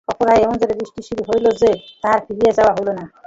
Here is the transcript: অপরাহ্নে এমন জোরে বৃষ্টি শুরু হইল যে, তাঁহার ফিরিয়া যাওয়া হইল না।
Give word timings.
অপরাহ্নে 0.07 0.43
এমন 0.43 0.55
জোরে 0.57 0.75
বৃষ্টি 0.79 1.01
শুরু 1.03 1.21
হইল 1.29 1.45
যে, 1.61 1.69
তাঁহার 2.01 2.19
ফিরিয়া 2.27 2.51
যাওয়া 2.57 2.73
হইল 2.73 2.89
না। 2.99 3.03